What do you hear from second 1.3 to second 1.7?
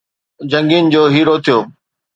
ٿيو